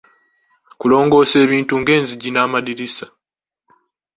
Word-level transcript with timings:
Kulongoosa 0.79 1.37
ebintu 1.45 1.73
ng'enzijji 1.81 2.29
n'amadirisa. 2.31 3.05